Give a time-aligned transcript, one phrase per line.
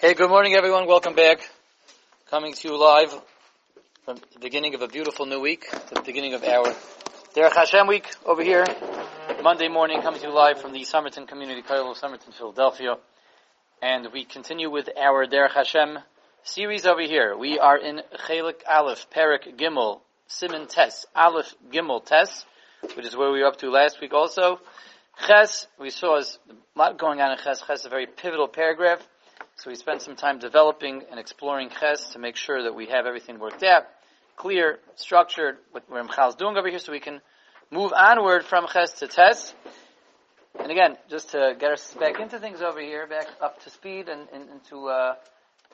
[0.00, 0.86] Okay, good morning everyone.
[0.86, 1.40] Welcome back.
[2.30, 3.10] Coming to you live
[4.04, 6.72] from the beginning of a beautiful new week, the beginning of our
[7.34, 8.64] Derech Hashem week over here.
[9.42, 12.94] Monday morning coming to you live from the Somerton Community College of Somerton, Philadelphia.
[13.82, 15.98] And we continue with our Derech Hashem
[16.44, 17.36] series over here.
[17.36, 22.44] We are in Chelik Aleph, Perik Gimel, Siman Tes, Aleph Gimel Tes,
[22.94, 24.60] which is where we were up to last week also.
[25.26, 26.24] Ches, we saw a
[26.76, 27.62] lot going on in Ches.
[27.66, 29.04] Ches is a very pivotal paragraph.
[29.56, 33.06] So we spent some time developing and exploring Ches to make sure that we have
[33.06, 33.84] everything worked out,
[34.36, 37.20] clear, structured, what Ramchal is doing over here so we can
[37.70, 39.54] move onward from Ches to Tes.
[40.58, 44.08] And again, just to get us back into things over here, back up to speed
[44.08, 45.14] and, and into uh,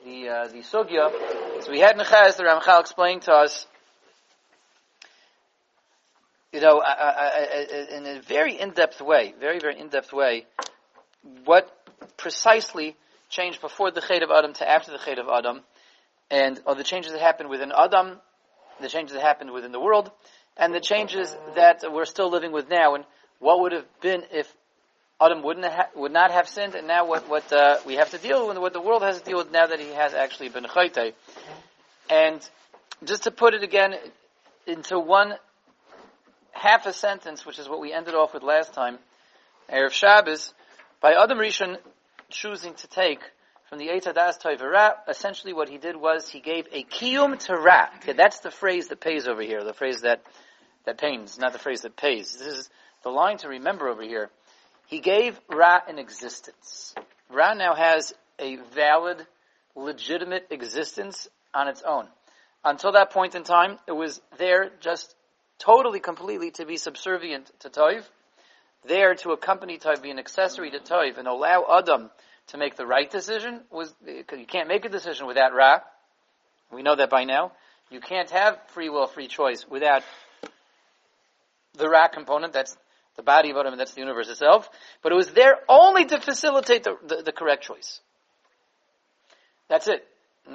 [0.03, 1.63] the uh, the sugya.
[1.63, 3.67] So we had in Ches the Ramchal explained to us
[6.55, 6.81] you know,
[7.91, 10.45] in a very in-depth way, very, very in-depth way,
[11.43, 11.69] what
[12.15, 12.95] precisely
[13.35, 15.61] changed before the Chet of Adam to after the Chet of Adam,
[16.31, 18.17] and or the changes that happened within Adam,
[18.81, 20.11] the changes that happened within the world,
[20.57, 23.03] and the changes that we're still living with now, and
[23.39, 24.51] what would have been if
[25.21, 28.17] Adam wouldn't ha- would not have sinned, and now what what uh, we have to
[28.17, 30.65] deal with, what the world has to deal with now that he has actually been
[30.65, 31.13] chayte.
[32.09, 32.47] And
[33.03, 33.95] just to put it again
[34.67, 35.33] into one
[36.51, 38.97] half a sentence, which is what we ended off with last time,
[39.69, 40.53] Erev Shabbos,
[41.01, 41.77] by Adam Rishon
[42.35, 43.19] choosing to take
[43.69, 47.55] from the Eitz Hadas Toivera, essentially what he did was he gave a kiyum to
[47.55, 47.87] Ra.
[47.97, 50.21] Okay, that's the phrase that pays over here, the phrase that,
[50.85, 52.37] that pains, not the phrase that pays.
[52.37, 52.69] This is
[53.03, 54.29] the line to remember over here.
[54.87, 56.93] He gave Ra an existence.
[57.31, 59.25] Ra now has a valid,
[59.75, 62.07] legitimate existence on its own.
[62.63, 65.15] Until that point in time, it was there just
[65.57, 68.03] totally, completely to be subservient to Toiv,
[68.87, 72.09] there to accompany Toiv, be an accessory to Toiv, and allow Adam
[72.47, 75.79] to make the right decision, was, you can't make a decision without Ra.
[76.71, 77.51] We know that by now.
[77.89, 80.03] You can't have free will, free choice without
[81.73, 82.75] the Ra component, that's
[83.15, 84.69] the body of Adam, that's the universe itself.
[85.01, 88.01] But it was there only to facilitate the, the, the correct choice.
[89.67, 90.05] That's it.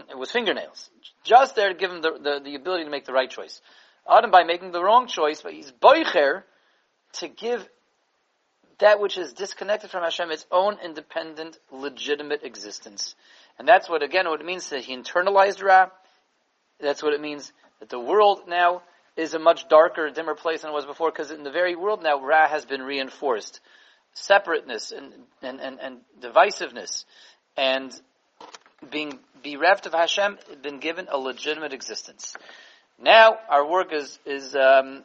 [0.09, 0.91] It was fingernails.
[1.25, 3.61] Just there to give him the, the, the ability to make the right choice.
[4.09, 6.45] Adam by making the wrong choice, but he's boicher
[7.15, 7.69] to give
[8.81, 13.15] that which is disconnected from Hashem its own independent, legitimate existence.
[13.59, 15.89] And that's what, again, what it means that he internalized Ra.
[16.81, 18.83] That's what it means that the world now
[19.17, 22.03] is a much darker, dimmer place than it was before, because in the very world
[22.03, 23.61] now, Ra has been reinforced.
[24.15, 27.05] Separateness and, and, and, and divisiveness
[27.57, 27.93] and
[28.91, 32.35] being bereft of Hashem been given a legitimate existence.
[32.99, 35.05] Now our work is is um,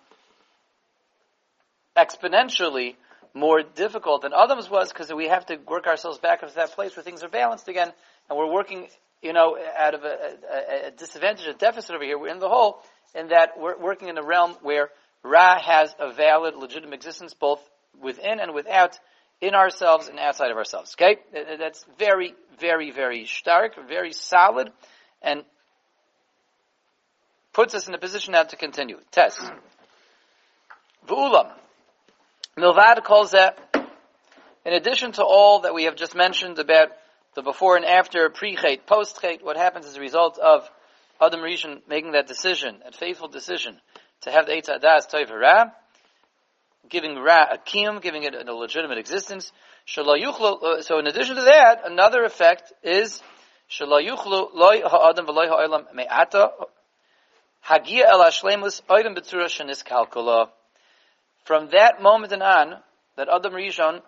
[1.95, 2.95] exponentially
[3.35, 6.95] more difficult than Adam's was because we have to work ourselves back into that place
[6.95, 7.91] where things are balanced again,
[8.29, 8.87] and we're working,
[9.21, 12.17] you know, out of a, a, a disadvantage, a deficit over here.
[12.17, 12.81] We're in the hole
[13.13, 14.89] in that we're working in a realm where
[15.21, 17.59] Ra has a valid, legitimate existence both
[18.01, 18.97] within and without,
[19.41, 20.95] in ourselves and outside of ourselves.
[20.97, 21.19] Okay,
[21.59, 24.71] that's very, very, very stark, very solid,
[25.21, 25.43] and
[27.51, 28.99] puts us in a position now to continue.
[29.11, 29.41] Test.
[31.05, 31.51] V'ulam.
[32.57, 33.57] Milvad calls that,
[34.65, 36.87] in addition to all that we have just mentioned about
[37.35, 40.69] the before and after, pre-chait, post-chait, what happens as a result of
[41.19, 43.81] Adam Rishon making that decision, that faithful decision,
[44.21, 45.65] to have the Eitz Adas Toiv Ra,
[46.87, 49.51] giving Ra a kiyum, giving it a legitimate existence.
[49.97, 53.21] Uh, so in addition to that, another effect is
[55.93, 56.51] me'ata
[57.59, 59.83] Hagia el Hashlemus Oidem Betzura Shenis.
[61.45, 62.75] From that moment on,
[63.17, 64.01] that Adam Rishon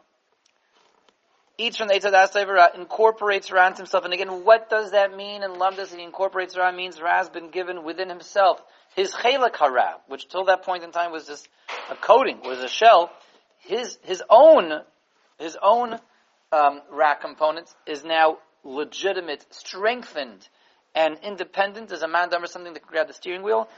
[1.57, 4.05] eats from the Eitzadas Tevera, incorporates Ra himself.
[4.05, 5.95] And again, what does that mean in Lamdas?
[5.95, 8.61] He incorporates Ra means Ra has been given within himself.
[8.95, 11.47] His Chelak Hara, which till that point in time was just
[11.89, 13.11] a coating, was a shell,
[13.59, 14.81] his, his own,
[15.39, 15.99] his own,
[16.51, 20.47] um, Ra component is now legitimate, strengthened,
[20.95, 23.69] and independent as a man or something that can grab the steering wheel.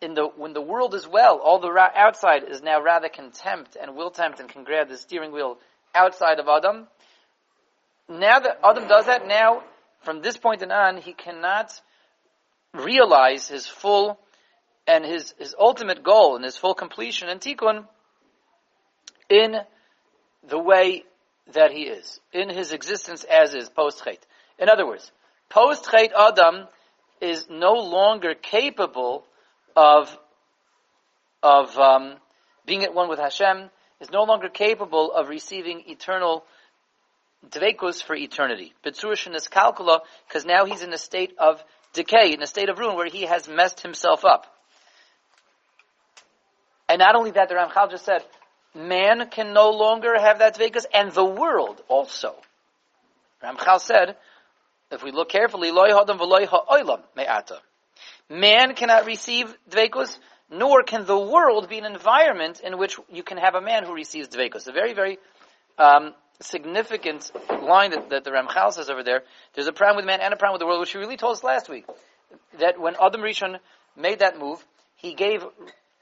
[0.00, 3.76] In the when the world is well, all the ra- outside is now rather contempt
[3.80, 5.58] and will tempt and can grab the steering wheel
[5.94, 6.88] outside of Adam.
[8.08, 9.62] Now that Adam does that, now
[10.02, 11.80] from this point on, he cannot
[12.74, 14.18] realize his full
[14.86, 17.86] and his, his ultimate goal and his full completion and tikkun
[19.30, 19.56] in
[20.46, 21.04] the way
[21.52, 24.18] that he is, in his existence as is post chait.
[24.58, 25.10] In other words,
[25.48, 26.66] post Chet Adam
[27.20, 29.24] is no longer capable
[29.76, 30.16] of
[31.42, 32.14] of um,
[32.66, 33.68] being at one with Hashem,
[34.00, 36.44] is no longer capable of receiving eternal
[37.50, 38.72] dvekus for eternity.
[38.84, 41.62] Betzurishin is calcula, because now he's in a state of
[41.92, 44.46] decay, in a state of ruin where he has messed himself up.
[46.88, 48.22] And not only that, the Ramchal just said,
[48.74, 52.34] man can no longer have that dvekus, and the world also.
[53.42, 54.16] Ramchal said,
[54.90, 57.60] if we look carefully, loy hadam v'loy ha'olam me'ata.
[58.30, 60.18] Man cannot receive dvekus,
[60.50, 63.94] nor can the world be an environment in which you can have a man who
[63.94, 64.66] receives dvekus.
[64.66, 65.18] A very, very
[65.78, 67.30] um, significant
[67.62, 69.22] line that, that the Ramchal says over there.
[69.54, 71.36] There's a problem with man and a problem with the world, which he really told
[71.36, 71.84] us last week.
[72.58, 73.58] That when Adam Rishon
[73.96, 74.64] made that move,
[74.96, 75.44] he gave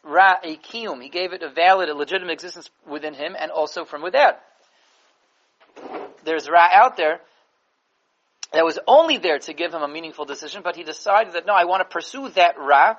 [0.04, 3.84] Ra a kiyum, he gave it a valid, a legitimate existence within him and also
[3.84, 4.38] from without.
[6.25, 7.20] There's Ra out there
[8.52, 11.54] that was only there to give him a meaningful decision, but he decided that no,
[11.54, 12.96] I want to pursue that Ra.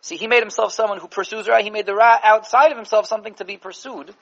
[0.00, 1.62] See, he made himself someone who pursues Ra.
[1.62, 4.12] He made the Ra outside of himself something to be pursued.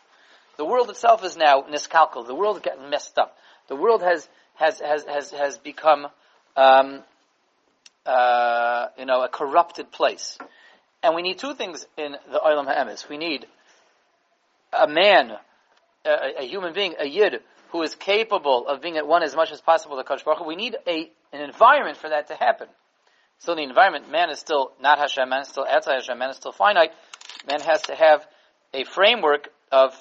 [0.59, 2.27] The world itself is now niskalkal.
[2.27, 3.37] The world getting messed up.
[3.69, 6.09] The world has has has has, has become
[6.57, 7.03] um,
[8.05, 10.37] uh, you know a corrupted place.
[11.03, 13.09] And we need two things in the Olam Ha'emes.
[13.09, 13.47] We need
[14.73, 15.33] a man,
[16.05, 17.41] a, a, human being, a yid,
[17.73, 20.45] who is capable of being at one as much as possible with Hakadosh Baruch Hu.
[20.47, 22.69] We need a, an environment for that to happen.
[23.39, 26.37] Still, the environment, man is still not Hashem, man is still outside Hashem, man is
[26.37, 26.91] still finite.
[27.47, 28.27] Man has to have
[28.75, 29.95] a framework of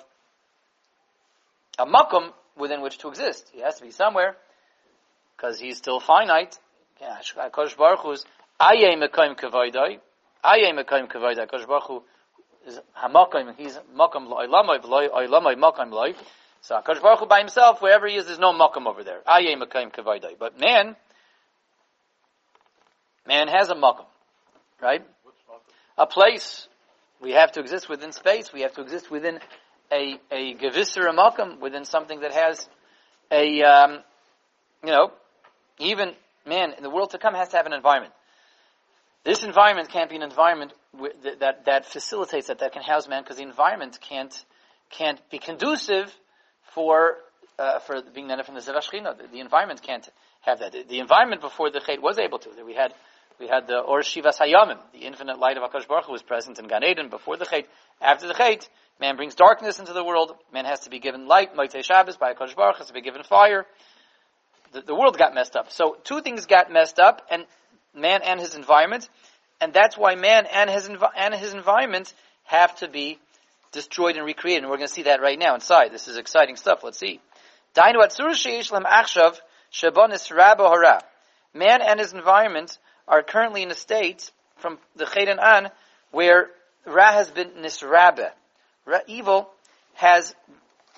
[1.78, 3.50] a makom within which to exist.
[3.54, 4.36] He has to be somewhere
[5.38, 6.58] because he's still finite.
[7.02, 8.26] Hakadosh uh, Baruch Hu is
[8.60, 10.00] ayay mekayim kavaydai.
[10.44, 11.48] Ayay mekayim kavaydai.
[11.48, 12.04] Hakadosh Baruch Hu
[12.68, 13.56] is hamakom.
[13.58, 16.14] He's makom lo'ilamay v'loy oilamay makom loy.
[16.62, 19.20] So Hakadosh Baruch Hu by himself, wherever he is, there's no makom over there.
[19.28, 20.38] Ayay mekayim kavaydai.
[20.38, 20.96] But man,
[23.28, 24.06] man has a makom,
[24.82, 25.06] right?
[25.98, 26.68] A place.
[27.22, 28.52] We have to exist within space.
[28.54, 29.40] We have to exist within
[29.92, 32.68] a a gevisser makom within something that has
[33.32, 34.00] a um,
[34.84, 35.12] you know
[35.80, 36.14] even
[36.46, 38.14] man in the world to come has to have an environment.
[39.24, 40.74] This environment can't be an environment
[41.24, 44.34] that that, that facilitates that that can house man because the environment can't
[44.90, 46.14] can't be conducive
[46.80, 47.18] for
[47.58, 49.18] uh, for being nana from the zevashchina.
[49.18, 50.08] The, the environment can't
[50.44, 50.72] have that.
[50.72, 52.50] The, the environment before the chait was able to.
[52.66, 52.94] We had
[53.38, 56.58] we had the Or Shivas Hayamim, the infinite light of Akash Baruch Hu was present
[56.58, 57.66] in Gan Eden before the Chait.
[58.02, 58.66] After the Chait,
[59.02, 60.36] man brings darkness into the world.
[60.54, 63.24] Man has to be given light, Moitei Shabbos, by Akash Baruch has to be given
[63.24, 63.66] fire.
[64.72, 65.70] The, the world got messed up.
[65.72, 67.46] So two things got messed up, and
[67.94, 69.10] man and his environment,
[69.60, 72.14] and that's why man and his and his environment
[72.46, 73.20] have to be
[73.72, 74.64] destroyed and recreated.
[74.64, 75.92] And we're going to see that right now inside.
[75.92, 76.84] This is exciting stuff.
[76.84, 77.20] Let's see.
[81.54, 82.78] Man and his environment
[83.08, 85.70] are currently in a state from the Chedan on
[86.12, 86.50] where
[86.86, 88.30] Ra has been nisrabe.
[88.86, 89.50] Ra, evil
[89.96, 90.36] has,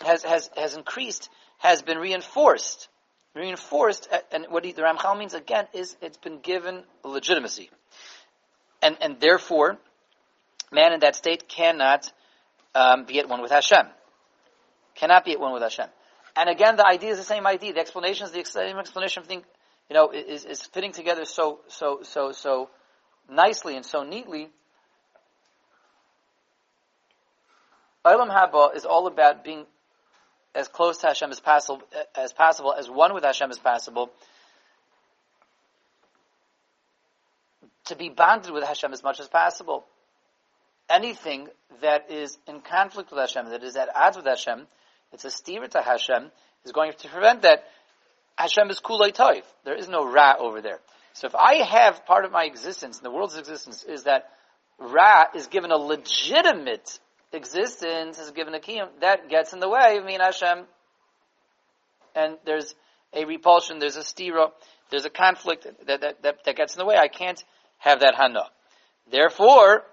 [0.03, 2.87] has, has, has increased, has been reinforced.
[3.33, 7.69] Reinforced, and what the Ramchal means again is it's been given legitimacy.
[8.81, 9.77] And, and therefore,
[10.71, 12.11] man in that state cannot
[12.75, 13.85] um, be at one with Hashem.
[14.95, 15.87] Cannot be at one with Hashem.
[16.35, 17.73] And again, the idea is the same idea.
[17.73, 19.43] The explanation is the same explanation thing
[19.91, 22.69] you know, is, is fitting together so, so, so, so
[23.29, 24.49] nicely and so neatly.
[28.05, 29.65] Olam Haba is all about being
[30.55, 31.81] as close to Hashem as possible,
[32.15, 34.09] as possible, as one with Hashem as possible,
[37.87, 39.83] to be bonded with Hashem as much as possible.
[40.89, 41.47] Anything
[41.81, 44.67] that is in conflict with Hashem, that is at odds with Hashem,
[45.13, 46.31] it's a steer to Hashem,
[46.65, 47.63] is going to prevent that.
[48.35, 49.43] Hashem is kulay toiv.
[49.65, 50.79] There is no ra over there.
[51.13, 54.29] So if I have part of my existence, and the world's existence, is that
[54.79, 56.99] ra is given a legitimate
[57.33, 60.65] existence, is given a kiyum, that gets in the way of me and Hashem.
[62.15, 62.75] And there's
[63.13, 64.51] a repulsion, there's a stira,
[64.89, 66.95] there's a conflict that, that, that, that gets in the way.
[66.97, 67.41] I can't
[67.77, 68.43] have that hana.
[69.09, 69.83] Therefore,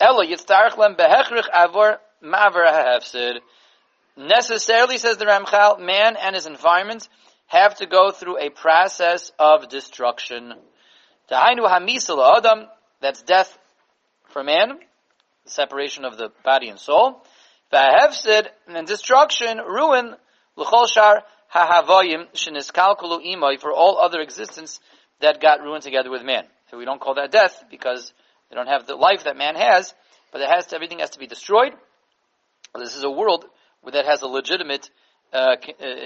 [0.00, 3.40] Yitztarech lem behechrich avor maver ha'hefsid
[4.16, 7.08] necessarily, says the Ramchal, man and his environment
[7.46, 10.54] have to go through a process of destruction.
[11.30, 12.66] Adam,
[13.00, 13.58] that's death
[14.28, 14.78] for man,
[15.44, 17.22] separation of the body and soul.
[17.72, 20.14] Vahevsid, and destruction, ruin,
[20.56, 21.22] l'chol shar
[21.54, 22.26] hahavoyim
[23.60, 24.80] for all other existence
[25.20, 26.44] that got ruined together with man.
[26.70, 28.12] So we don't call that death because
[28.50, 29.94] they don't have the life that man has,
[30.32, 31.72] but it has to, everything has to be destroyed.
[32.78, 33.44] This is a world
[33.92, 34.90] that has a legitimate
[35.32, 35.96] uh, a, a, uh,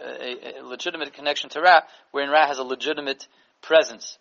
[0.00, 3.28] uh, uh, a, legitimate connection to Ra, wherein Ra has a legitimate
[3.60, 4.18] presence.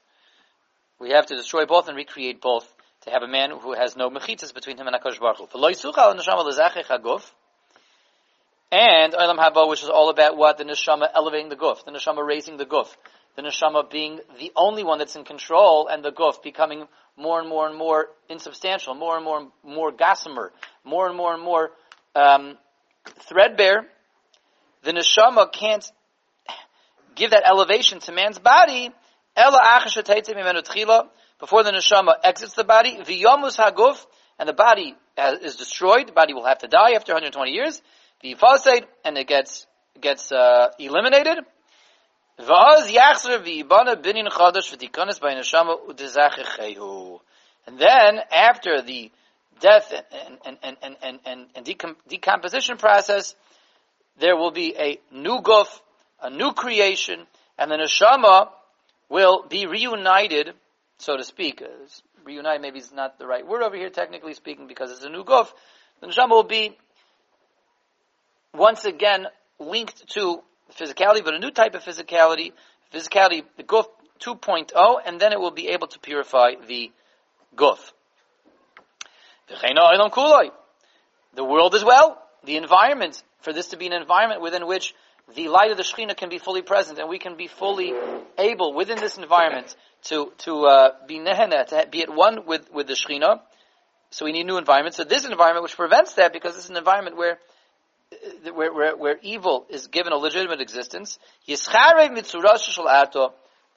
[1.00, 2.68] We have to destroy both and recreate both
[3.02, 5.48] to have a man who has no mechitas between him and Hakadosh Baruch Hu.
[8.72, 10.58] And Olam Haba, which is all about what?
[10.58, 12.90] The neshama elevating the guf, the neshama raising the guf,
[13.36, 17.50] the neshama being the only one that's in control, and the guf becoming more and
[17.50, 20.52] more and more insubstantial, more and more and more gossamer,
[20.84, 21.72] more and more and more
[22.16, 22.58] um,
[23.28, 23.86] threadbare.
[24.84, 25.90] The neshama can't
[27.16, 28.92] give that elevation to man's body.
[29.36, 34.06] Before the neshama exits the body, v'yomus haguf,
[34.38, 36.08] and the body is destroyed.
[36.08, 37.82] The body will have to die after 120 years.
[38.22, 39.66] The phosphate, and it gets
[40.00, 41.40] gets uh, eliminated.
[42.40, 42.48] And
[47.78, 49.12] then, after the
[49.60, 49.94] death
[50.46, 51.76] and, and, and, and, and,
[52.08, 53.36] decomposition process,
[54.20, 55.68] there will be a new guf,
[56.22, 57.28] a new creation,
[57.58, 58.48] and the neshama
[59.10, 60.54] will be reunited,
[60.98, 61.62] so to speak.
[61.62, 61.68] Uh,
[62.24, 65.26] reunite maybe is not the right word over here, technically speaking, because it's a new
[65.26, 65.52] guf.
[66.00, 66.78] The neshama will be
[68.54, 69.28] once again
[69.60, 70.42] linked to
[70.78, 72.52] physicality, but a new type of physicality,
[72.94, 73.86] physicality, the guf
[74.20, 76.92] 2.0, and then it will be able to purify the
[77.56, 77.80] guf.
[81.36, 84.94] The world as well, the environment, for this to be an environment within which
[85.36, 87.94] the light of the Shekhinah can be fully present, and we can be fully
[88.38, 92.88] able within this environment to to uh, be nehena, to be at one with with
[92.88, 93.42] the Shekhinah.
[94.12, 94.96] So we need new environment.
[94.96, 97.38] So this environment, which prevents that, because this is an environment where
[98.12, 101.56] Uh, where, where, where evil is given a legitimate existence, the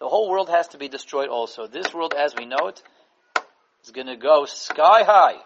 [0.01, 1.67] whole world has to be destroyed also.
[1.67, 2.83] This world as we know it
[3.85, 5.37] is going to go sky high.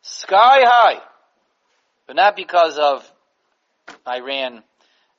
[0.00, 1.00] Sky high.
[2.06, 3.08] But not because of
[4.08, 4.64] Iran,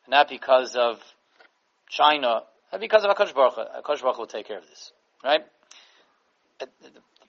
[0.07, 0.99] not because of
[1.87, 3.55] China, not because of Akash Baruch.
[3.55, 4.91] Akash Baruch will take care of this.
[5.23, 5.45] Right?
[6.59, 6.65] Uh,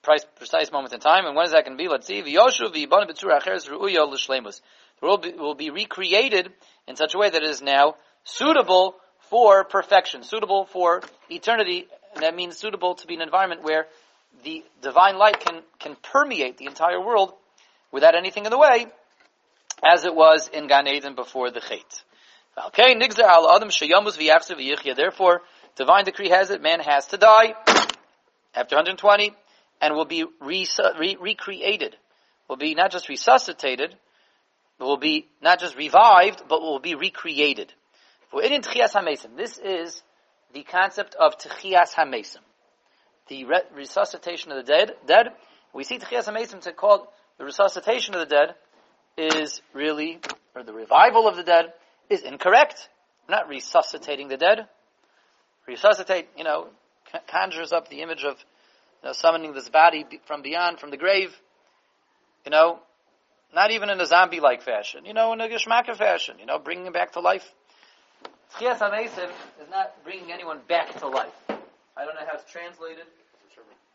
[0.04, 1.88] Precise moment in time, and when is that going to be?
[1.88, 2.20] Let's see.
[2.20, 2.36] The
[5.00, 6.52] world will be recreated
[6.86, 8.96] in such a way that it is now suitable
[9.30, 13.86] for perfection, suitable for eternity, and that means suitable to be an environment where
[14.44, 17.32] the divine light can, can permeate the entire world
[17.90, 18.86] without anything in the way,
[19.84, 22.02] as it was in Gan Eden before the Chet.
[22.66, 25.42] Okay, nigzar al adam sheyamus v'yachsev Therefore,
[25.76, 27.54] divine decree has it, man has to die
[28.54, 29.34] after 120,
[29.80, 30.66] and will be re-
[30.98, 31.96] re- recreated.
[32.48, 33.96] Will be not just resuscitated,
[34.78, 37.72] will be not just revived, but will be recreated.
[38.32, 40.02] This is
[40.52, 42.38] the concept of Tchias HaMesim,
[43.28, 44.92] the re- resuscitation of the dead.
[45.06, 45.28] Dead.
[45.72, 48.54] We see Tchias HaMesim to call the resuscitation of the dead
[49.16, 50.20] is really,
[50.54, 51.72] or the revival of the dead
[52.10, 52.88] is incorrect.
[53.28, 54.68] We're not resuscitating the dead.
[55.66, 56.68] Resuscitate, you know,
[57.28, 58.36] conjures up the image of
[59.04, 61.30] you know, summoning this body from beyond, from the grave.
[62.46, 62.78] You know,
[63.54, 66.86] not even in a zombie-like fashion, you know, in a geschmacka fashion, you know, bringing
[66.86, 67.44] him back to life.
[68.54, 69.28] Tchias HaMesim
[69.60, 71.34] is not bringing anyone back to life.
[71.50, 73.04] I don't know how it's translated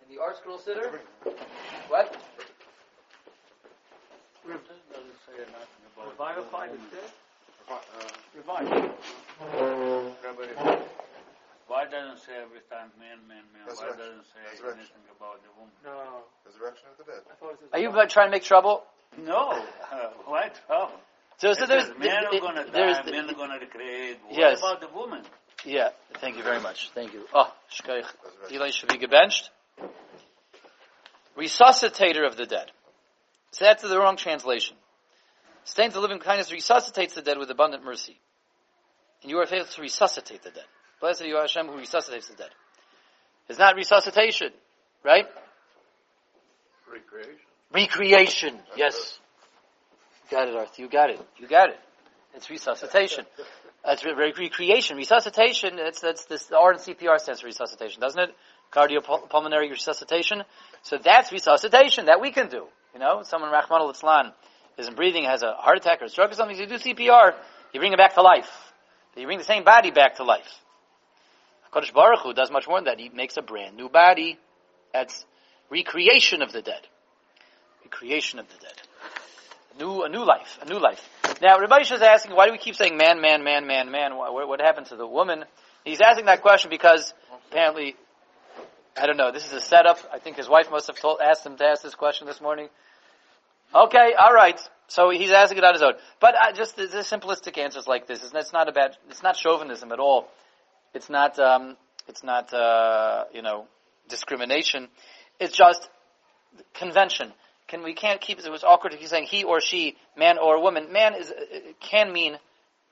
[0.08, 1.00] in the ArtScroll Siddur.
[1.88, 2.16] What?
[6.20, 7.12] Revivified instead?
[8.36, 8.92] Revived.
[11.70, 13.62] Why doesn't say every time man, man, man?
[13.68, 14.42] Why doesn't say
[14.74, 15.72] anything about the woman?
[15.86, 16.26] No.
[16.44, 17.22] Resurrection of the dead.
[17.72, 18.84] Are you trying to make trouble?
[19.18, 20.98] No, uh, why trouble?
[21.38, 23.60] So, so there's, men the, are going to there's die, the- men are going to
[23.60, 24.18] recreate.
[24.28, 24.58] What Yes.
[24.60, 25.22] about the woman?
[25.64, 26.90] Yeah, thank you very much.
[26.96, 27.26] Thank you.
[27.36, 28.06] Oh, shkoich.
[28.52, 29.50] Eli should be gebenched.
[31.38, 32.72] Resuscitator of the dead.
[33.52, 34.76] So that's the wrong translation.
[35.66, 38.18] Stains the living kindness resuscitates the dead with abundant mercy.
[39.22, 40.66] And you are faithful to resuscitate the dead.
[41.00, 42.50] Blessed are you, Hashem, who resuscitates the dead.
[43.48, 44.52] It's not resuscitation,
[45.04, 45.26] right?
[46.92, 47.36] Recreation.
[47.74, 48.60] Recreation.
[48.76, 49.20] Yes.
[50.30, 50.82] You got it, Arthur.
[50.82, 51.20] You got it.
[51.38, 51.80] You got it.
[52.36, 53.26] It's resuscitation.
[53.86, 54.98] It's re- re- recreation.
[54.98, 58.30] Resuscitation, it's, that's this, the R and CPR stands for resuscitation, doesn't it?
[58.72, 60.44] Cardiopulmonary resuscitation.
[60.84, 62.68] So that's resuscitation that we can do.
[62.94, 64.34] You know, someone, Rahman al
[64.78, 67.34] isn't breathing, has a heart attack or a stroke or something, you do CPR,
[67.74, 68.50] you bring him back to life.
[69.16, 70.48] You bring the same body back to life.
[71.74, 73.00] HaKadosh Baruch Hu does much more than that.
[73.00, 74.38] He makes a brand new body.
[74.94, 75.26] That's
[75.70, 76.82] recreation of the dead.
[77.84, 78.74] Recreation of the dead.
[79.76, 81.08] A new, a new life, a new life.
[81.42, 84.18] Now, Rabbi is asking, why do we keep saying man, man, man, man, man?
[84.18, 85.46] What, what happened to the woman?
[85.86, 87.14] He's asking that question because
[87.50, 87.96] apparently,
[88.98, 90.00] I don't know, this is a setup.
[90.12, 92.68] I think his wife must have told, asked him to ask this question this morning.
[93.74, 94.60] Okay, alright.
[94.88, 95.94] So he's asking it on his own.
[96.20, 99.92] But uh, just the, the simplistic answers like this, it's not about, it's not chauvinism
[99.92, 100.28] at all.
[100.94, 101.78] It's not, um,
[102.08, 103.68] it's not, uh, you know,
[104.08, 104.88] discrimination.
[105.40, 105.90] It's just
[106.74, 107.32] convention.
[107.68, 108.46] can we can't keep it.
[108.46, 110.92] It was awkward to keep saying he or she, man or woman.
[110.92, 111.32] Man is
[111.80, 112.38] can mean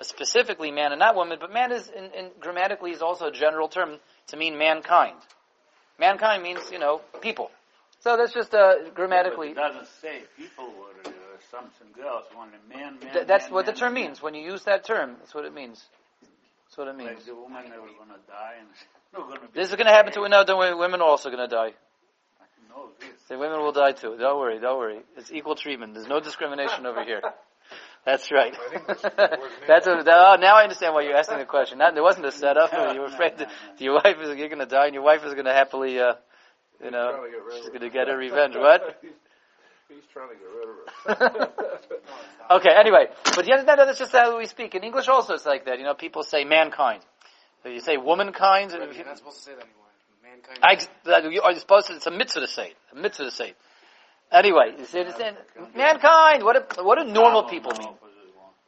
[0.02, 3.68] specifically man and not woman, but man is in, in grammatically is also a general
[3.68, 5.18] term to mean mankind.
[6.00, 7.50] Mankind means you know people.
[8.00, 9.50] So that's just uh, grammatically.
[9.50, 11.12] It doesn't say people or uh,
[11.50, 12.26] something else.
[12.38, 13.14] Only man, man.
[13.14, 14.22] Th- that's man, what man, the term means.
[14.22, 15.84] When you use that term, that's what it means.
[16.68, 17.10] That's what it means.
[17.16, 18.68] Like the woman never gonna die and
[19.14, 19.48] not gonna.
[19.56, 20.44] This is going to happen to no.
[20.44, 20.76] Don't worry.
[20.76, 21.72] Women are also going to die.
[22.42, 22.46] I.
[23.30, 24.18] The women will die too.
[24.20, 24.60] Don't worry.
[24.60, 25.00] Don't worry.
[25.16, 25.94] It's equal treatment.
[25.94, 27.22] There's no discrimination over here.
[28.06, 28.54] That's right.
[28.88, 31.78] That's the word That's a, oh, now I understand why you're asking the question.
[31.78, 32.72] Not, there wasn't a setup.
[32.94, 35.34] You were afraid that your wife is you're going to die, and your wife is
[35.34, 36.14] going to happily, uh,
[36.82, 38.56] you know, trying to get rid of she's going to get her revenge.
[38.56, 39.04] What?
[39.90, 41.54] He's, he's trying to get rid of it.
[42.50, 42.70] Okay.
[42.74, 45.10] Anyway, but the other that's just how we speak in English.
[45.10, 45.80] Also, it's like that.
[45.80, 47.04] You know, people say mankind.
[47.64, 48.72] So you say womankind.
[48.72, 49.84] Right, You're not supposed to say that anymore.
[50.24, 50.60] Mankind.
[50.64, 50.78] I,
[51.10, 51.96] that you are supposed to.
[51.96, 52.68] It's a mitzvah to say.
[52.68, 52.78] it.
[52.94, 53.50] A mitzvah to say.
[53.50, 53.58] it.
[54.32, 55.38] Anyway, you see, understand?
[55.76, 56.44] Mankind.
[56.44, 56.76] What?
[56.76, 57.94] Do, what do normal people mean?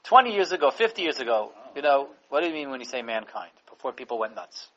[0.04, 1.72] Twenty years ago, fifty years ago, oh.
[1.76, 3.52] you know, what do you mean when you say mankind?
[3.70, 4.68] Before people went nuts.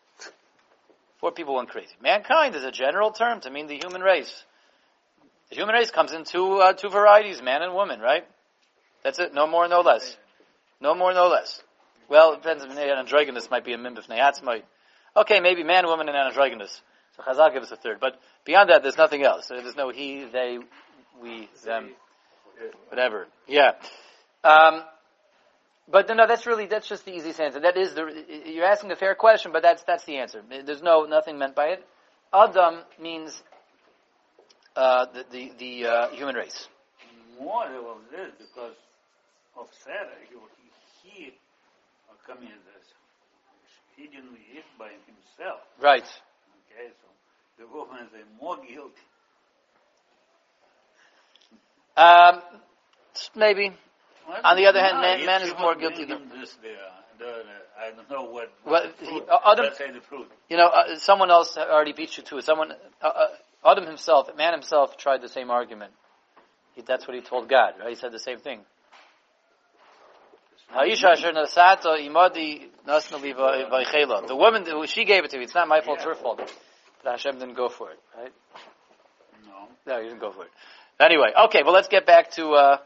[1.16, 1.94] Before people went crazy.
[2.00, 4.44] Mankind is a general term to mean the human race.
[5.52, 8.24] The human race comes in two uh, two varieties, man and woman, right?
[9.04, 9.34] That's it.
[9.34, 10.16] No more, no less.
[10.80, 11.60] No more, no less.
[12.08, 12.64] Well, it depends.
[12.64, 13.94] Androgynous might be a mim
[14.44, 14.64] might.
[15.14, 16.80] Okay, maybe man, woman, and androgynous.
[17.18, 18.00] So Chazal gives us a third.
[18.00, 19.48] But beyond that, there's nothing else.
[19.48, 20.58] There's no he, they,
[21.22, 21.90] we, them,
[22.88, 23.26] whatever.
[23.46, 23.72] Yeah.
[24.42, 24.82] Um,
[25.86, 27.60] but no, that's really that's just the easiest answer.
[27.60, 30.42] That is the you're asking a fair question, but that's that's the answer.
[30.64, 31.86] There's no nothing meant by it.
[32.32, 33.42] Adam means
[34.76, 36.68] uh, the the, the uh, human race.
[37.40, 38.76] More of this because
[39.56, 40.16] of Sarah.
[40.28, 40.36] He,
[41.02, 41.26] he, he
[42.08, 42.84] uh, coming as
[43.96, 45.60] he didn't eat by himself.
[45.80, 46.04] Right.
[46.04, 47.08] Okay, so
[47.64, 49.02] the woman is more guilty.
[51.96, 52.40] Um,
[53.36, 53.70] maybe.
[54.44, 56.28] On the other hand, man- man is more guilty than.
[56.30, 56.74] This, the,
[57.18, 57.44] the,
[57.78, 58.50] I don't know what.
[58.64, 59.28] Well, what he- fruit.
[59.28, 60.28] uh, Adam- say the fruit.
[60.48, 62.44] You know, uh, someone else already beat you to it.
[62.44, 63.26] Someone, uh, uh,
[63.64, 65.92] Adam himself, man himself, tried the same argument.
[66.74, 67.74] He, that's what he told God.
[67.78, 67.90] Right?
[67.90, 68.60] He said the same thing.
[70.70, 74.26] Ha'isha asher nasato imadi nasnu li va- vaychela.
[74.26, 75.44] The woman, she gave it to me.
[75.44, 76.40] It's not my fault; it's her fault.
[77.04, 77.98] But Hashem didn't go for it.
[78.16, 78.32] Right?
[79.44, 79.68] No.
[79.86, 80.50] No, he didn't go for it.
[80.98, 81.62] Anyway, okay.
[81.62, 82.76] Well, let's get back to uh,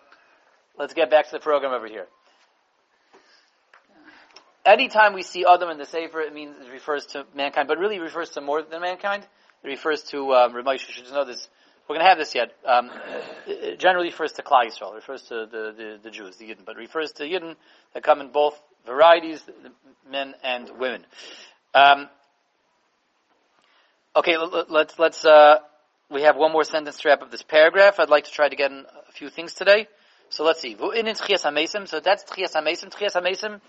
[0.79, 2.07] let's get back to the program over here.
[4.65, 8.01] Anytime we see Adam in the Sefer, it means it refers to mankind, but really
[8.01, 9.25] refers to more than mankind.
[9.66, 10.87] It refers to um, Ramesh.
[10.87, 11.48] You should know this.
[11.88, 12.52] We're going to have this yet.
[12.64, 12.88] Um,
[13.48, 14.92] it generally refers to Klal Yisrael.
[14.92, 17.57] It refers to the, the, the Jews, the Yidden, but refers to Yidden
[17.92, 19.42] that come in both varieties,
[20.09, 21.05] men and women.
[21.74, 22.09] Um,
[24.14, 25.24] okay, let's let's.
[25.24, 25.57] Uh,
[26.11, 27.98] we have one more sentence to wrap up this paragraph.
[27.98, 29.88] I'd like to try to get in a few things today.
[30.29, 30.76] So let's see.
[30.76, 31.88] Tchias.
[31.88, 32.90] So that's tchias hamesim.
[32.90, 33.61] Tchias hamesim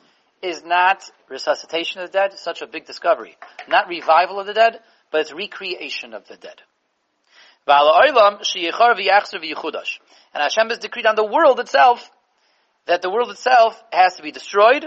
[0.41, 3.35] is not resuscitation of the dead, such a big discovery.
[3.67, 4.79] Not revival of the dead,
[5.11, 6.61] but it's recreation of the dead.
[7.67, 7.89] And
[10.43, 12.09] Hashem has decreed on the world itself
[12.85, 14.85] that the world itself has to be destroyed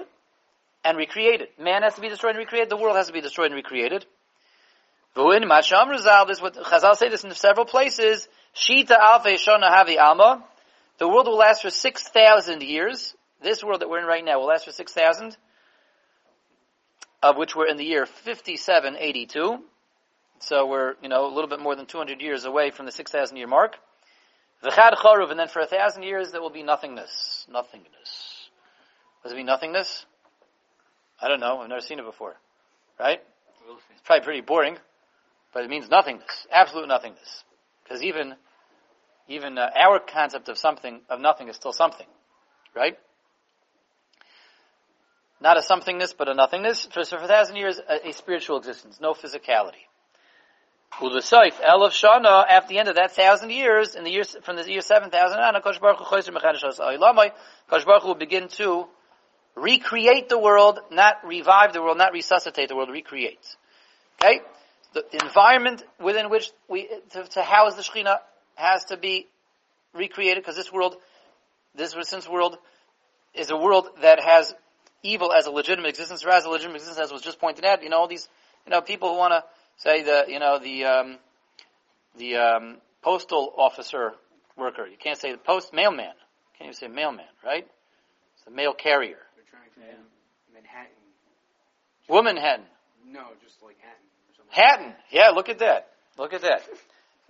[0.85, 1.49] and recreated.
[1.59, 2.71] Man has to be destroyed and recreated.
[2.71, 4.07] The world has to be destroyed and recreated.
[5.15, 8.29] This is what Chazal say this in several places.
[8.55, 10.45] Alma.
[10.99, 13.15] The world will last for 6,000 years.
[13.43, 15.37] This world that we're in right now will last for 6,000,
[17.23, 19.65] of which we're in the year 5782.
[20.41, 23.37] So we're, you know, a little bit more than 200 years away from the 6,000
[23.37, 23.77] year mark.
[24.65, 27.47] V'chad charuv, and then for a thousand years there will be nothingness.
[27.51, 28.49] Nothingness.
[29.23, 30.07] Does it mean nothingness?
[31.21, 31.59] I don't know.
[31.61, 32.37] I've never seen it before.
[32.99, 33.21] Right?
[33.93, 34.77] It's probably pretty boring,
[35.53, 36.47] but it means nothingness.
[36.51, 37.45] Absolute nothingness.
[37.85, 38.35] Because even,
[39.29, 42.07] even uh, our concept of something, of nothing is still something.
[42.75, 42.99] Right?
[45.41, 46.87] Not a somethingness, but a nothingness.
[46.93, 49.85] For, for a thousand years, a, a spiritual existence, no physicality.
[50.99, 54.57] Ulesoif, El of Shana, after the end of that thousand years, in the year, from
[54.57, 57.33] the year 7000 on, Kosh Baruch Hu choser mechanish has oilamai,
[57.69, 58.87] Kosh Baruch will begin to
[59.55, 63.57] recreate the world, not revive the world, not resuscitate the world, recreate.
[64.21, 64.41] Okay?
[64.93, 68.19] The environment within which we, to, to house the Shekhinah
[68.57, 69.27] has to be
[69.95, 70.97] recreated, because this world,
[71.75, 72.59] this since world,
[73.33, 74.55] is a world that has
[75.03, 77.83] evil as a legitimate existence, or as a legitimate existence, as was just pointed out.
[77.83, 78.29] You know, all these,
[78.67, 79.45] you know, people who want to
[79.83, 81.19] say the, you know, the, um,
[82.17, 84.13] the um, postal officer
[84.57, 84.87] worker.
[84.87, 86.07] You can't say the post mailman.
[86.07, 87.67] You can't even say mailman, right?
[88.35, 89.19] It's the mail carrier.
[89.37, 90.05] They're trying to name
[90.55, 90.93] Manhattan.
[92.09, 92.61] Woman hen.
[93.07, 94.53] No, just like Hatton or something.
[94.53, 94.95] Hatton.
[95.11, 95.89] Yeah, look at that.
[96.19, 96.63] Look at that.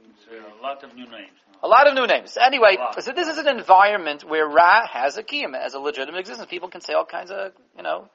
[0.03, 1.37] It's a lot of new names.
[1.63, 2.39] A lot of new names.
[2.41, 6.49] Anyway, so this is an environment where Ra has a kiyum, as a legitimate existence.
[6.49, 8.09] People can say all kinds of, you know,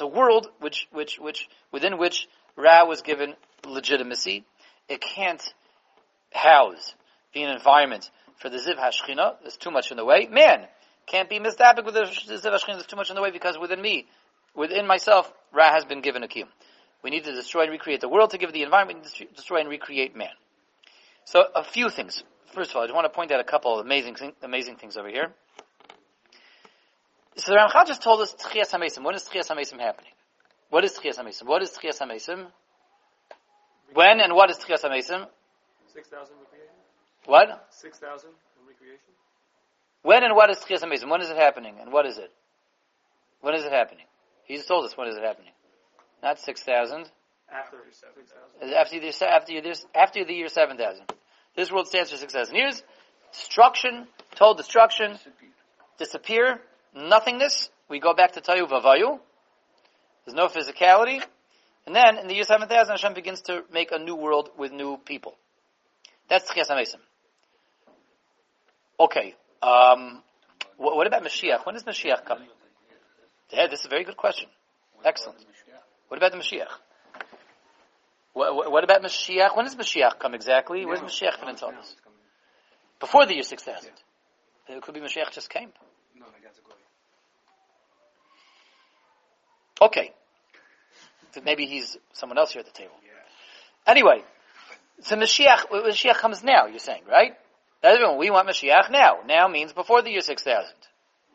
[0.00, 3.34] it's a world which, which, which, within which Ra was given
[3.66, 4.44] legitimacy.
[4.88, 5.42] It can't
[6.32, 6.94] house,
[7.34, 9.34] be an environment for the Ziv Hashchina.
[9.42, 10.26] There's too much in the way.
[10.30, 10.66] Man
[11.06, 12.76] can't be misdabic with the Ziv Hashchina.
[12.76, 14.06] There's too much in the way because within me,
[14.54, 16.48] within myself, Ra has been given a kiyum.
[17.02, 20.16] We need to destroy and recreate the world to give the environment, destroy and recreate
[20.16, 20.32] man.
[21.26, 22.24] So a few things.
[22.54, 24.96] First of all, I just want to point out a couple of amazing, amazing things
[24.96, 25.34] over here.
[27.36, 29.04] So the Ramchal just told us Tchias HaMesim.
[29.04, 30.12] When is Tchias HaMesim happening?
[30.68, 31.46] What is Tchias HaMesim?
[31.46, 32.46] What is Tchias HaMesim?
[33.94, 35.26] When and what is Tchias HaMesim?
[35.92, 36.74] 6,000 recreation?
[37.26, 37.66] What?
[37.70, 38.34] 6,000 in
[38.68, 39.12] recreation?
[40.02, 41.08] When and what is Tchias HaMesim?
[41.08, 41.76] When is it happening?
[41.80, 42.30] And what is it?
[43.40, 44.06] When is it happening?
[44.44, 45.52] He just told us when is it happening.
[46.22, 47.08] Not 6,000.
[47.52, 48.74] After 6,000.
[48.74, 51.04] After the, year- after, the year- after the year 7,000.
[51.56, 52.82] This world stands for 6,000 years.
[53.32, 55.18] Destruction, total destruction,
[55.98, 56.60] disappear,
[56.94, 57.70] nothingness.
[57.88, 59.18] We go back to Tayu Vavayu.
[60.24, 61.22] There's no physicality.
[61.86, 64.98] And then in the year 7,000, Hashem begins to make a new world with new
[64.98, 65.34] people.
[66.28, 67.00] That's Tchias HaMesim.
[68.98, 69.34] Okay.
[69.62, 70.22] Um,
[70.76, 71.66] what, what about Mashiach?
[71.66, 72.48] When is Mashiach coming?
[73.50, 74.48] Yeah, this is a very good question.
[75.04, 75.38] Excellent.
[76.08, 76.68] What about the Mashiach?
[78.32, 79.56] What, what, what about Mashiach?
[79.56, 80.86] When does Mashiach come exactly?
[80.86, 81.96] Where's Mashiach going to tell us?
[83.00, 83.90] Before the year 6000.
[84.68, 85.70] It could be Mashiach just came.
[86.14, 86.70] No, I got to go.
[89.80, 90.12] Okay.
[91.32, 92.94] So maybe he's someone else here at the table.
[93.86, 94.22] Anyway,
[95.02, 97.32] so Mashiach, Mashiach comes now, you're saying, right?
[97.82, 99.18] That's when we want Mashiach now.
[99.26, 100.70] Now means before the year 6000.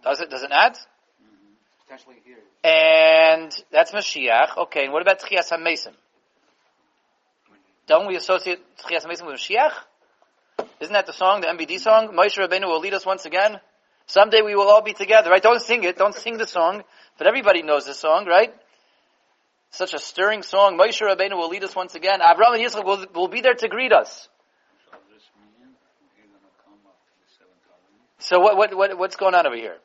[0.03, 0.77] Does it, does it not?
[1.83, 2.37] Potentially here.
[2.63, 4.57] And that's Mashiach.
[4.57, 5.93] Okay, and what about Tchias HaMesim?
[7.87, 9.73] Don't we associate Tchias HaMesim with Mashiach?
[10.79, 12.09] Isn't that the song, the MBD song?
[12.09, 13.59] Moshe Rabbeinu will lead us once again.
[14.07, 15.41] Someday we will all be together, right?
[15.41, 16.83] Don't sing it, don't sing the song,
[17.17, 18.53] but everybody knows the song, right?
[19.71, 20.77] Such a stirring song.
[20.77, 22.21] Moshe Rabbeinu will lead us once again.
[22.21, 24.29] Abraham and Yitzchak will, will be there to greet us.
[24.89, 25.75] So this means
[26.15, 29.55] he's going to come after the 7,000 So what, what, what, what's going on over
[29.55, 29.77] here?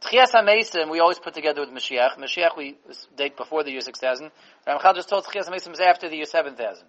[0.00, 2.18] Tchias HaMesim, we always put together with Mashiach.
[2.18, 2.76] Mashiach we
[3.16, 4.30] date before the year 6000.
[4.66, 6.84] Ramchal just told Tchias HaMesim is after the year 7000.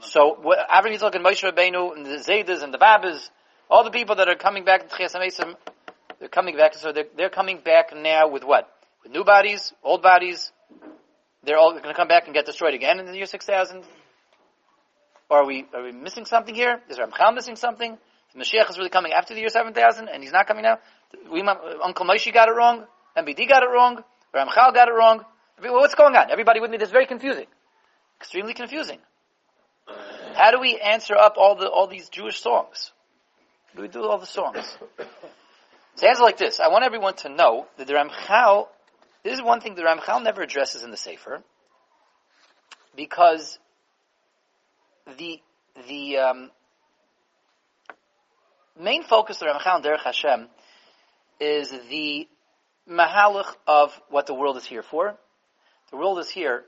[0.00, 3.30] So Avram Yitzchak and Moshe Rabbeinu and the Zaydas and the Babas,
[3.70, 5.56] all the people that are coming back to Tchias
[6.18, 6.74] they're coming back.
[6.74, 8.68] So they're, they're coming back now with what?
[9.02, 10.50] With new bodies, old bodies.
[11.44, 13.84] They're all going to come back and get destroyed again in the year 6000.
[15.28, 16.80] Or are we are we missing something here?
[16.88, 17.98] Is Ramchal missing something?
[18.34, 20.78] The Mashiach is really coming after the year 7000 and he's not coming now?
[21.30, 22.84] We, Uncle Moishy got it wrong.
[23.16, 24.02] MBD got it wrong.
[24.34, 25.24] Ramchal got it wrong.
[25.60, 26.30] What's going on?
[26.30, 27.46] Everybody with me, this is very confusing.
[28.20, 28.98] Extremely confusing.
[30.34, 32.92] How do we answer up all the all these Jewish songs?
[33.76, 34.78] Do we do all the songs?
[35.96, 36.60] So answer like this.
[36.60, 38.68] I want everyone to know that the Ramchal,
[39.22, 41.42] this is one thing the Ramchal never addresses in the Sefer,
[42.96, 43.58] because
[45.18, 45.40] the
[45.86, 46.50] the um,
[48.80, 50.48] main focus of the Ramchal and Derech Hashem
[51.38, 52.26] is the
[52.90, 55.16] mahalach of what the world is here for.
[55.90, 56.64] The world is here,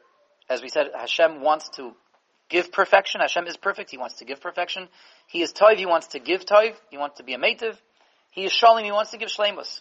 [0.50, 1.94] as we said, Hashem wants to
[2.48, 3.20] give perfection.
[3.20, 3.90] Hashem is perfect.
[3.90, 4.88] He wants to give perfection.
[5.26, 5.76] He is toiv.
[5.76, 6.74] He wants to give toiv.
[6.90, 7.76] He wants to be a mativ.
[8.30, 8.84] He is shalim.
[8.84, 9.80] He wants to give shlemus.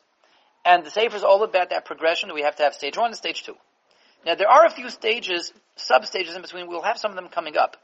[0.66, 2.34] And the Sefer is all about that progression.
[2.34, 3.56] We have to have stage one and stage two.
[4.26, 6.68] Now there are a few stages, sub-stages in between.
[6.68, 7.78] We'll have some of them coming up.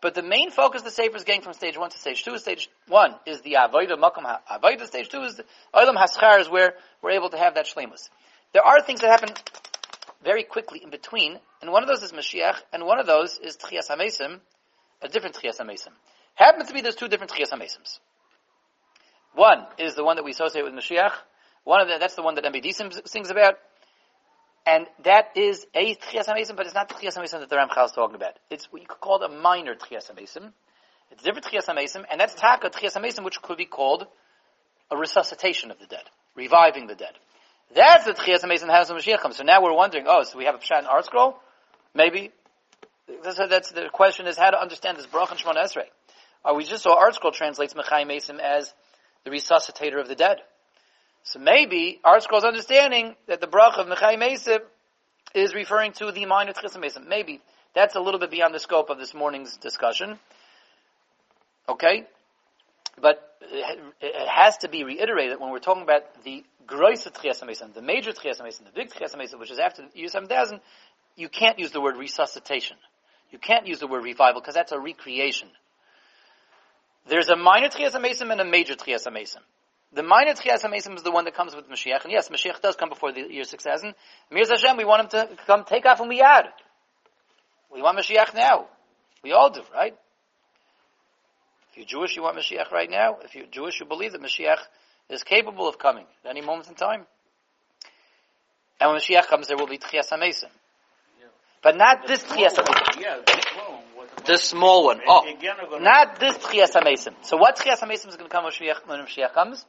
[0.00, 2.38] But the main focus the Sefer is getting from stage one to stage two.
[2.38, 4.86] Stage one is the Avodah Makom Avodah.
[4.86, 5.44] Stage two is the
[5.74, 8.08] Olam Haschar is where we're able to have that shlemus.
[8.52, 9.34] There are things that happen
[10.22, 13.56] very quickly in between, and one of those is Mashiach, and one of those is
[13.56, 14.40] Tchias HaMesim,
[15.02, 15.92] a different Tchias HaMesim.
[16.34, 17.98] Happens to be there's two different Tchias HaMesims.
[19.34, 21.12] One is the one that we associate with Mashiach.
[21.64, 23.54] One of the, that's the one that MBD sings, about.
[24.66, 27.86] And that is a Tchias HaMesim, but it's not the Tchias HaMesim that the Ramchal
[27.86, 28.34] is talking about.
[28.50, 30.52] It's what you could call a minor Tchias HaMesim.
[31.10, 34.06] It's different Tchias HaMesim, and that's Taka Tchias HaMesim, which could be called
[34.90, 36.04] a resuscitation of the dead,
[36.34, 37.12] reviving the dead.
[37.74, 39.36] That's the Tchias HaMesim has when Mashiach comes.
[39.36, 41.34] So now we're wondering, oh, so we have a Pshat in ArtScroll?
[41.94, 42.32] Maybe.
[43.22, 45.84] So that's the question is how to understand this Baruch and Shemona Esrei.
[46.44, 48.72] Uh, we just saw ArtScroll translates Mechai Mesim as
[49.24, 50.38] the resuscitator of the dead.
[51.24, 54.60] So maybe ArtScroll's understanding that the Baruch of Mechai
[55.34, 57.06] is referring to the minor Tchias.
[57.06, 57.40] Maybe.
[57.74, 60.18] That's a little bit beyond the scope of this morning's discussion.
[61.68, 62.06] Okay?
[63.00, 68.12] But it has to be reiterated when we're talking about the gross Tchias the major
[68.12, 70.60] Tchias the big Tchias which is after the year 7000,
[71.16, 72.76] you can't use the word resuscitation.
[73.30, 75.48] You can't use the word revival because that's a recreation.
[77.08, 79.06] There's a minor Tchias and a major Tchias.
[79.92, 82.04] The minor Tchias is the one that comes with Mashiach.
[82.04, 83.94] And yes, Mashiach does come before the year 6000.
[84.30, 86.46] Mirza Hashem, we want him to come take off and we add.
[87.72, 88.66] We want Mashiach now.
[89.22, 89.96] We all do, right?
[91.78, 93.18] If you're Jewish, you want Mashiach right now.
[93.22, 94.58] If you're Jewish, you believe that Mashiach
[95.08, 97.06] is capable of coming at any moment in time.
[98.80, 100.50] And when Mashiach comes, there will be Tchias HaMesim.
[101.62, 103.00] But not this Tchias HaMesim.
[103.00, 103.82] Yeah, the small one.
[103.94, 105.00] What about- The small one.
[105.06, 105.28] Oh.
[105.28, 107.14] Again, I'm gonna- Not this Tchias HaMesim.
[107.22, 109.64] So what Tchias HaMesim is going to come when Mashiach, when Mashiach comes?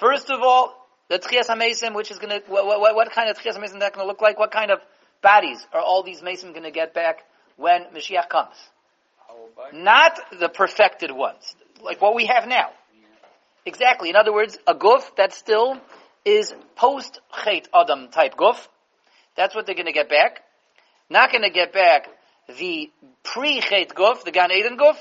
[0.00, 3.36] First of all, the Tchias HaMesim, which is going to, what, what, what kind of
[3.38, 4.38] Tchias HaMesim is that going to look like?
[4.38, 4.80] What kind of
[5.20, 8.56] bodies are all these Mesim going to get back when Mashiach comes?
[9.72, 12.70] Not the perfected ones, like what we have now.
[13.64, 14.10] Exactly.
[14.10, 15.80] In other words, a guf that still
[16.24, 18.66] is post Chet Adam type guf.
[19.36, 20.42] That's what they're going to get back.
[21.08, 22.08] Not going to get back
[22.58, 22.90] the
[23.22, 24.96] pre Chet guf, the Gan Eden guf,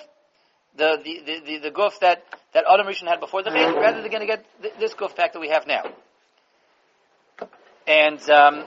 [0.75, 3.75] the the the, the, the guf that that Adam Rishon had before the Chet.
[3.75, 5.83] Rather, they're going to get th- this guf back that we have now.
[7.87, 8.65] And um,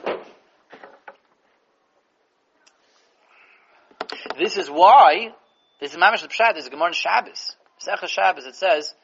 [4.38, 5.32] this is why
[5.80, 6.54] this is Mamash Pshat.
[6.54, 7.56] This is Gemara Shabbos.
[7.80, 8.46] Secha Shabbos.
[8.46, 8.94] It says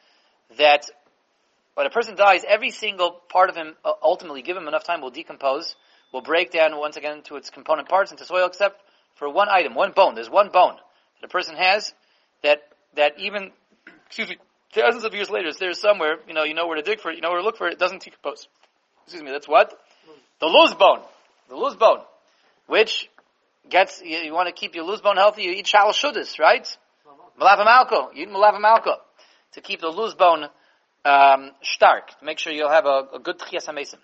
[0.58, 0.88] that
[1.74, 5.00] when a person dies, every single part of him, uh, ultimately, give him enough time,
[5.00, 5.74] will decompose,
[6.12, 8.80] will break down once again into its component parts, into soil, except
[9.14, 10.14] for one item, one bone.
[10.14, 10.76] There's one bone
[11.20, 11.92] that a person has
[12.42, 12.62] that,
[12.96, 13.52] that even,
[14.06, 14.36] excuse me,
[14.72, 17.10] thousands of years later, it's there somewhere, you know, you know where to dig for
[17.10, 18.48] it, you know where to look for it, it doesn't decompose.
[19.04, 19.78] Excuse me, that's what?
[20.40, 21.00] The luz bone.
[21.48, 22.00] The luz bone.
[22.66, 23.08] Which
[23.70, 26.66] gets, you, you want to keep your luz bone healthy, you eat shal shudas, right?
[27.40, 28.14] Malava malko.
[28.14, 28.96] You eat malava malko.
[29.52, 30.48] To keep the luz bone
[31.04, 33.98] um, stark, to make sure you'll have a, a good tchias hamesim.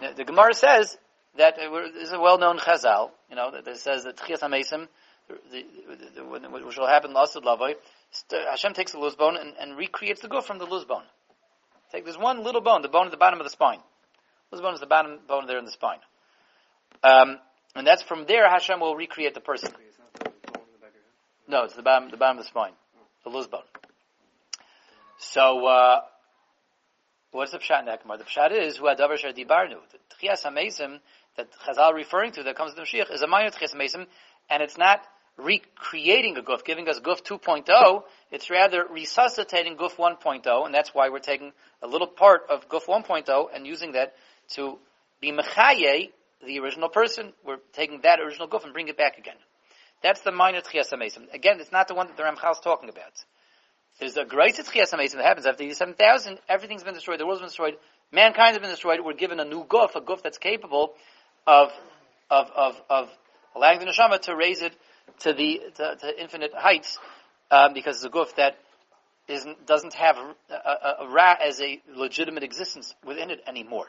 [0.00, 0.96] The, the Gemara says
[1.36, 4.88] that uh, this is a well-known chazal, you know, that, says that tchias hamesim,
[5.28, 7.74] which will happen last lavoy,
[8.50, 11.04] Hashem takes the luz bone and, and recreates the guf from the luz bone.
[11.92, 13.78] Take there's one little bone, the bone at the bottom of the spine.
[14.50, 15.98] Luz bone is the bottom bone there in the spine.
[17.02, 17.38] Um,
[17.74, 19.68] and that's from there Hashem will recreate the person.
[19.68, 21.48] Okay, it's the bone in the back of.
[21.48, 22.72] No, it's the bottom, the bottom of the spine,
[23.24, 23.62] the luz bone.
[25.18, 26.00] So, uh,
[27.32, 28.02] what's the pshat in that?
[28.02, 29.76] The pshat is who adavar sher dibarnu.
[29.90, 31.00] The tchias hamesim
[31.36, 34.06] that Chazal referring to that comes to the Mashiach is a minor tchias hamesim,
[34.48, 35.02] and it's not
[35.36, 38.02] recreating a guf, giving us guf 2.0.
[38.30, 41.52] It's rather resuscitating guf 1.0, and that's why we're taking
[41.82, 44.14] a little part of guf 1.0 and using that
[44.54, 44.78] to
[45.20, 46.10] be mechaye
[46.44, 47.32] the original person.
[47.44, 49.36] We're taking that original guf and bring it back again.
[50.02, 50.92] That's the minor Tchias.
[51.32, 53.12] Again, it's not the one that the Ramchal is talking about.
[53.98, 57.48] There's a great Tchias that happens after the 7000, everything's been destroyed, the world's been
[57.48, 57.74] destroyed,
[58.10, 60.94] mankind has been destroyed, we're given a new guf, a guf that's capable
[61.46, 61.70] of,
[62.30, 63.10] of, of, of
[63.54, 64.74] allowing the neshama to raise it
[65.20, 66.98] to the, to, to infinite heights,
[67.50, 68.56] um, because it's a guf that
[69.28, 73.86] isn't, doesn't have a, a, a ra as a legitimate existence within it anymore.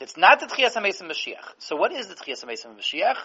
[0.00, 1.54] It's not the Tchias HaMesim Mashiach.
[1.58, 3.16] So what is the Tchias HaMesim Mashiach?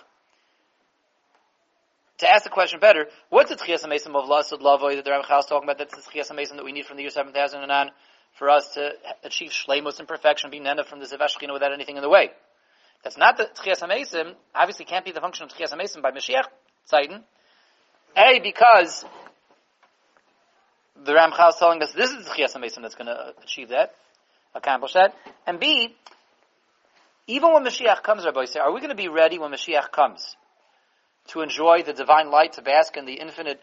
[2.20, 5.40] to ask the question better, what's the Tchias HaMesim of Lasud Lavoy that the Ramchal
[5.40, 5.78] is talking about?
[5.78, 7.92] That's the Tchias HaMesim that we need from the year 7000 and on
[8.38, 8.92] for us to
[9.24, 12.32] achieve Shleimus and perfection, be Nena from the Zevashchina without anything in the way.
[13.04, 16.46] That's not the Tchias HaMesim, obviously can't be the function of Tchias HaMesim by Mashiach
[16.92, 17.24] Zeiten.
[18.16, 19.06] A, because
[21.06, 23.94] the Ramchal is telling us this is the Tchias that's going to achieve that,
[24.56, 25.14] accomplish that.
[25.46, 25.96] And B,
[27.28, 30.36] even when Mashiach comes, Rabbi say, are we going to be ready when Mashiach comes?
[31.28, 33.62] to enjoy the divine light, to bask in the infinite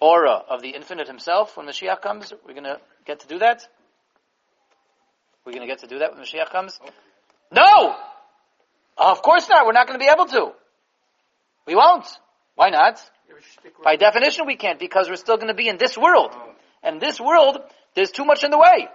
[0.00, 2.32] aura of the infinite himself when Mashiach comes?
[2.46, 3.66] We're going to get to do that?
[5.44, 6.78] We're going to get to do that when Mashiach comes?
[7.52, 7.96] No!
[8.96, 9.64] Of course not.
[9.64, 10.52] We're not going to be able to.
[11.66, 12.06] We won't.
[12.56, 13.00] Why not?
[13.84, 16.30] By definition, we can't because we're still going to be in this world.
[16.32, 16.52] Oh.
[16.82, 17.58] And this world,
[17.94, 18.88] there's too much in the way.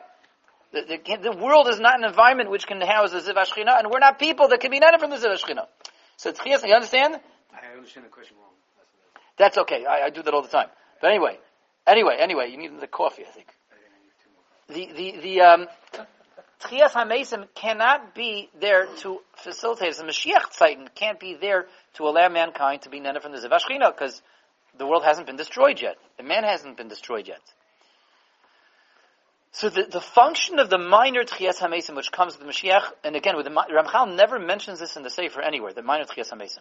[0.74, 3.92] The, the, the world is not an environment which can house the Ziv Ashchina, and
[3.92, 5.68] we're not people that can be netted from the Ziv Ashchina.
[6.18, 7.20] So, Tchias, you understand?
[7.54, 8.50] I understand the question wrong.
[9.38, 9.86] That's okay.
[9.86, 10.70] I, I do that all the time.
[11.00, 11.38] But anyway,
[11.86, 13.48] anyway, anyway, you need the coffee, I think.
[13.72, 15.12] I didn't need two more.
[15.12, 15.68] The, the, the, um,
[16.64, 19.96] Tchias HaMesim cannot be there to facilitate.
[19.98, 23.94] The Mashiach Zeiten can't be there to allow mankind to be nena from the Zivashchina
[23.94, 24.22] because
[24.78, 25.98] the world hasn't been destroyed yet.
[26.18, 27.42] The man hasn't been destroyed yet.
[29.54, 33.16] So the, the function of the minor Tchias HaMesim which comes with the Mashiach, and
[33.16, 36.58] again, with the, Ramchal never mentions this in the Sefer anywhere, the minor Tchias HaMesim.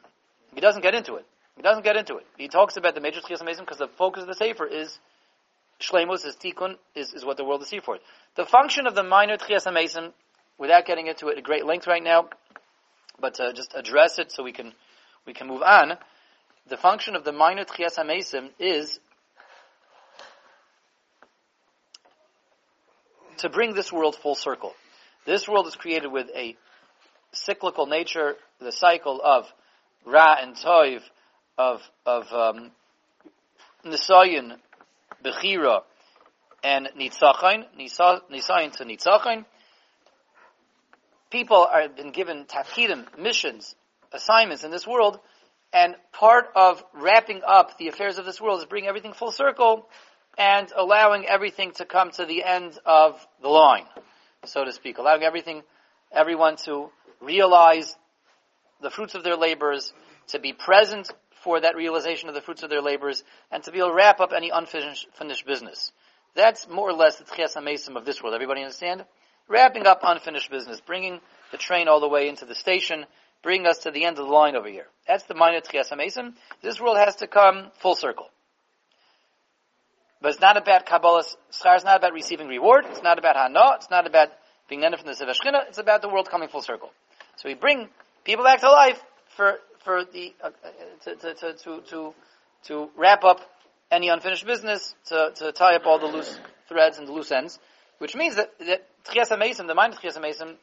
[0.55, 1.25] He doesn't get into it.
[1.57, 2.27] He doesn't get into it.
[2.37, 4.99] He talks about the major Tchias HaMesim because the focus of the Sefer is
[5.81, 7.99] Shlemus, is Tikkun, is, is what the world is here for.
[8.37, 10.13] The function of the minor Tchias HaMesim,
[10.59, 12.29] without getting into it at great length right now,
[13.19, 14.75] but uh, just address it so we can,
[15.27, 15.95] we can move on,
[16.69, 19.01] the function of the minor Tchias HaMesim is
[23.39, 24.73] to bring this world full circle.
[25.25, 26.57] This world is created with a
[27.33, 29.47] cyclical nature, the cycle of
[30.05, 31.01] Ra and Toiv,
[31.57, 32.73] of, of, um,
[33.85, 34.57] Nisayan,
[35.25, 35.83] Bechira,
[36.63, 39.45] and Nitzachain, Nisayan to Nitzachain.
[41.31, 43.75] People are been given tafkidim, missions,
[44.13, 45.19] assignments in this world,
[45.73, 49.89] and part of wrapping up the affairs of this world is bringing everything full circle
[50.39, 53.85] and allowing everything to come to the end of the line,
[54.45, 55.63] so to speak, allowing everything,
[56.13, 56.91] everyone to
[57.21, 57.95] realize
[58.81, 59.93] the fruits of their labors,
[60.29, 61.11] to be present
[61.45, 64.21] for that realization of the fruits of their labors, and to be able to wrap
[64.21, 65.93] up any unfinished finished business.
[66.35, 68.35] That's more or less the Tchias HaMesim of this world.
[68.35, 69.05] Everybody understand?
[69.49, 73.05] Wrapping up unfinished business, bringing the train all the way into the station,
[73.43, 74.87] bringing us to the end of the line over here.
[75.07, 76.35] That's the minor Tchias HaMesim.
[76.63, 78.31] This world has to come full circle.
[80.23, 83.73] But it's not about Kabbalah, Schar is not about receiving reward, it's not about Hana,
[83.75, 84.29] it's not about
[84.69, 86.91] being ended from the Ziv HaShechina, it's about the world coming full circle.
[87.37, 87.89] So we bring
[88.23, 89.03] people back to life
[89.37, 90.51] for, for the, uh,
[91.05, 92.15] to, to, to, to,
[92.67, 93.41] to, wrap up
[93.91, 97.59] any unfinished business, to, to tie up all the loose threads and the loose ends,
[97.99, 100.57] which means that, that HaMesim, the mind of Tchias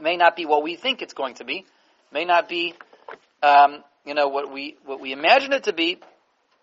[0.00, 1.66] may not be what we think it's going to be,
[2.10, 2.72] may not be,
[3.42, 5.98] um, you know, what we, what we imagine it to be,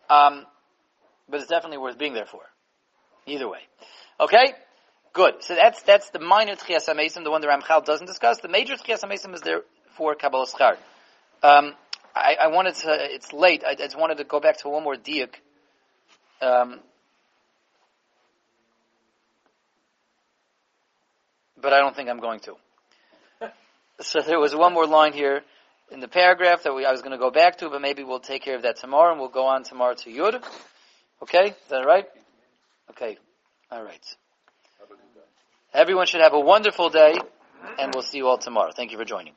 [0.10, 0.48] um,
[1.34, 2.42] but it's definitely worth being there for.
[3.26, 3.62] Either way.
[4.20, 4.54] Okay?
[5.14, 5.42] Good.
[5.42, 8.38] So that's, that's the minor Tchias HaMesim, the one the Ramchal doesn't discuss.
[8.38, 9.62] The major Tchias HaMesim is there
[9.98, 10.74] for Kabbalah Schar.
[11.42, 11.74] Um,
[12.16, 14.84] I, I, wanted to, it's late, I, I, just wanted to go back to one
[14.84, 15.34] more diak.
[16.40, 16.80] Um,
[21.60, 22.58] but I don't think I'm going to.
[24.02, 25.42] so there was one more line here
[25.92, 28.20] in the paragraph that we, I was going to go back to, but maybe we'll
[28.20, 30.44] take care of that tomorrow, and we'll go on tomorrow to Yud.
[31.24, 31.48] Okay?
[31.52, 32.06] Is that right?
[32.92, 33.18] Okay.
[33.72, 34.06] All right.
[35.74, 37.16] Everyone should have a wonderful day,
[37.80, 38.72] and we'll see you all tomorrow.
[38.76, 39.34] Thank you for joining.